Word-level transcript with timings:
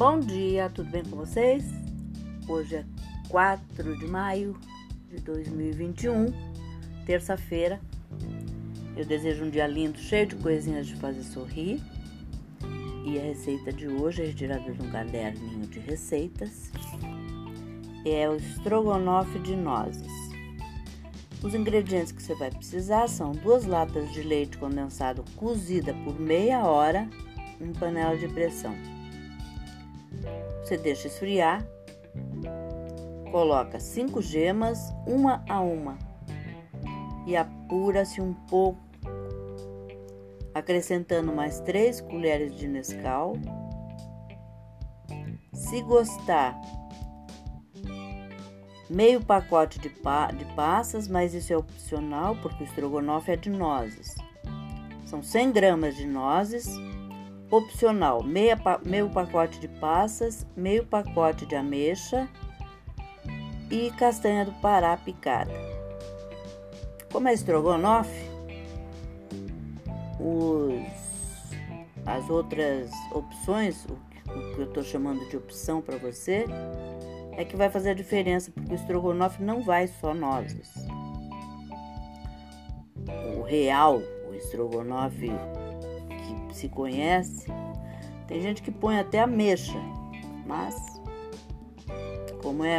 Bom 0.00 0.18
dia, 0.18 0.70
tudo 0.70 0.90
bem 0.90 1.04
com 1.04 1.14
vocês? 1.14 1.62
Hoje 2.48 2.76
é 2.76 2.84
4 3.28 3.98
de 3.98 4.06
maio 4.06 4.58
de 5.10 5.20
2021, 5.20 6.32
terça-feira. 7.04 7.78
Eu 8.96 9.04
desejo 9.04 9.44
um 9.44 9.50
dia 9.50 9.66
lindo, 9.66 9.98
cheio 9.98 10.26
de 10.26 10.36
coisinhas 10.36 10.86
de 10.86 10.96
fazer 10.96 11.22
sorrir. 11.22 11.82
E 13.04 13.18
a 13.18 13.22
receita 13.22 13.70
de 13.70 13.88
hoje 13.88 14.22
é 14.22 14.24
retirada 14.24 14.72
de 14.72 14.82
um 14.82 14.90
caderninho 14.90 15.66
de 15.66 15.80
receitas. 15.80 16.72
É 18.06 18.26
o 18.26 18.36
estrogonofe 18.36 19.38
de 19.40 19.54
nozes. 19.54 20.10
Os 21.42 21.54
ingredientes 21.54 22.10
que 22.10 22.22
você 22.22 22.34
vai 22.36 22.50
precisar 22.50 23.06
são 23.06 23.32
duas 23.32 23.66
latas 23.66 24.10
de 24.14 24.22
leite 24.22 24.56
condensado 24.56 25.22
cozida 25.36 25.92
por 25.92 26.18
meia 26.18 26.64
hora 26.64 27.06
em 27.60 27.70
panela 27.74 28.16
de 28.16 28.28
pressão 28.28 28.74
você 30.62 30.76
deixa 30.76 31.08
esfriar, 31.08 31.64
coloca 33.30 33.78
cinco 33.80 34.20
gemas, 34.20 34.92
uma 35.06 35.44
a 35.48 35.60
uma, 35.60 35.98
e 37.26 37.36
apura-se 37.36 38.20
um 38.20 38.34
pouco, 38.34 38.80
acrescentando 40.54 41.32
mais 41.32 41.60
três 41.60 42.00
colheres 42.00 42.54
de 42.54 42.66
Nescau. 42.66 43.34
Se 45.52 45.82
gostar, 45.82 46.60
meio 48.88 49.24
pacote 49.24 49.78
de, 49.78 49.88
pa 49.88 50.26
de 50.32 50.44
passas, 50.56 51.06
mas 51.06 51.32
isso 51.32 51.52
é 51.52 51.56
opcional 51.56 52.36
porque 52.42 52.64
o 52.64 52.66
estrogonofe 52.66 53.30
é 53.30 53.36
de 53.36 53.48
nozes. 53.48 54.16
São 55.04 55.22
100 55.22 55.52
gramas 55.52 55.96
de 55.96 56.06
nozes, 56.06 56.68
Opcional: 57.50 58.22
meia, 58.22 58.56
meio 58.84 59.10
pacote 59.10 59.58
de 59.58 59.66
passas, 59.66 60.46
meio 60.56 60.86
pacote 60.86 61.44
de 61.46 61.56
ameixa 61.56 62.28
e 63.70 63.90
castanha 63.92 64.44
do 64.44 64.52
Pará 64.60 64.96
picada. 64.96 65.52
Como 67.12 67.26
é 67.26 67.34
estrogonofe, 67.34 68.30
os, 70.20 70.80
as 72.06 72.30
outras 72.30 72.90
opções, 73.12 73.84
o, 73.86 73.94
o 73.94 74.54
que 74.54 74.60
eu 74.60 74.66
estou 74.66 74.84
chamando 74.84 75.28
de 75.28 75.36
opção 75.36 75.82
para 75.82 75.96
você, 75.96 76.44
é 77.32 77.44
que 77.44 77.56
vai 77.56 77.68
fazer 77.68 77.90
a 77.90 77.94
diferença, 77.94 78.52
porque 78.52 78.72
o 78.72 78.76
estrogonofe 78.76 79.42
não 79.42 79.62
vai 79.62 79.88
só 79.88 80.14
nozes. 80.14 80.72
O 83.36 83.42
real, 83.42 84.00
o 84.30 84.34
estrogonofe 84.34 85.30
que 86.48 86.56
se 86.56 86.68
conhece, 86.68 87.46
tem 88.26 88.40
gente 88.40 88.62
que 88.62 88.70
põe 88.70 88.98
até 88.98 89.20
ameixa, 89.20 89.78
mas 90.46 91.00
como 92.42 92.64
é, 92.64 92.78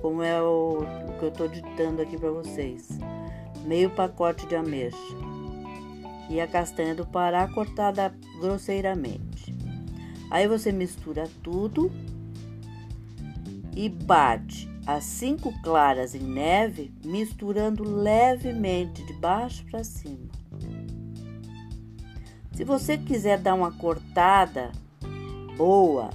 como 0.00 0.22
é 0.22 0.40
o, 0.40 0.80
o 1.08 1.18
que 1.18 1.24
eu 1.24 1.28
estou 1.28 1.48
ditando 1.48 2.02
aqui 2.02 2.16
para 2.16 2.30
vocês, 2.30 2.88
meio 3.64 3.90
pacote 3.90 4.46
de 4.46 4.56
ameixa 4.56 4.96
e 6.28 6.40
a 6.40 6.46
castanha 6.46 6.94
do 6.94 7.06
Pará 7.06 7.46
cortada 7.48 8.14
grosseiramente. 8.40 9.54
Aí 10.30 10.48
você 10.48 10.72
mistura 10.72 11.28
tudo 11.42 11.92
e 13.76 13.88
bate 13.88 14.68
as 14.86 15.04
cinco 15.04 15.52
claras 15.62 16.14
em 16.14 16.22
neve, 16.22 16.92
misturando 17.04 17.84
levemente 17.84 19.04
de 19.04 19.12
baixo 19.12 19.64
para 19.70 19.84
cima. 19.84 20.41
Se 22.54 22.64
você 22.64 22.98
quiser 22.98 23.38
dar 23.38 23.54
uma 23.54 23.72
cortada 23.72 24.70
boa 25.56 26.10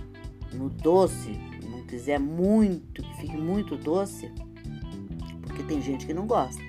no 0.54 0.70
doce, 0.70 1.32
não 1.70 1.84
quiser 1.84 2.20
muito, 2.20 3.02
que 3.02 3.18
fique 3.18 3.38
muito 3.38 3.76
doce, 3.76 4.32
porque 5.42 5.64
tem 5.64 5.82
gente 5.82 6.06
que 6.06 6.14
não 6.14 6.28
gosta. 6.28 6.62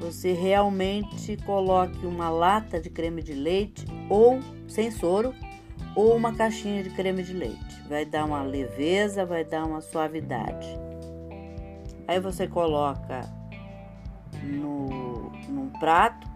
Você 0.00 0.32
realmente 0.32 1.36
coloque 1.44 2.06
uma 2.06 2.28
lata 2.28 2.80
de 2.80 2.90
creme 2.90 3.22
de 3.22 3.32
leite 3.32 3.84
ou 4.10 4.40
sem 4.68 4.90
soro 4.90 5.34
ou 5.94 6.14
uma 6.14 6.34
caixinha 6.34 6.82
de 6.82 6.90
creme 6.90 7.22
de 7.22 7.32
leite. 7.32 7.82
Vai 7.88 8.04
dar 8.04 8.24
uma 8.24 8.42
leveza, 8.42 9.24
vai 9.24 9.44
dar 9.44 9.64
uma 9.64 9.80
suavidade. 9.80 10.66
Aí 12.06 12.20
você 12.20 12.46
coloca 12.46 13.20
no, 14.42 15.32
num 15.48 15.70
prato, 15.80 16.28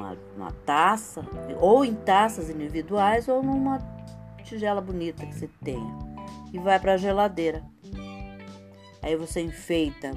numa, 0.00 0.16
numa 0.36 0.52
taça, 0.64 1.22
ou 1.60 1.84
em 1.84 1.94
taças 1.94 2.48
individuais, 2.48 3.28
ou 3.28 3.42
numa 3.42 3.78
tigela 4.42 4.80
bonita 4.80 5.26
que 5.26 5.34
você 5.34 5.48
tenha. 5.62 5.98
E 6.52 6.58
vai 6.58 6.80
para 6.80 6.94
a 6.94 6.96
geladeira. 6.96 7.62
Aí 9.02 9.14
você 9.16 9.40
enfeita 9.40 10.10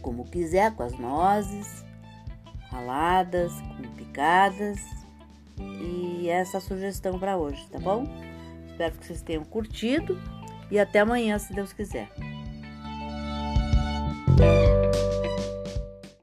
como 0.00 0.24
quiser, 0.24 0.74
com 0.74 0.82
as 0.82 0.96
nozes 0.98 1.84
raladas, 2.70 3.52
com 3.60 3.82
picadas. 3.94 4.78
E 5.58 6.28
essa 6.28 6.56
é 6.56 6.58
a 6.58 6.60
sugestão 6.60 7.18
para 7.18 7.36
hoje, 7.36 7.66
tá 7.70 7.78
bom? 7.78 8.04
Espero 8.66 8.96
que 8.96 9.06
vocês 9.06 9.22
tenham 9.22 9.44
curtido 9.44 10.20
e 10.70 10.78
até 10.78 11.00
amanhã, 11.00 11.38
se 11.38 11.52
Deus 11.52 11.72
quiser. 11.72 12.08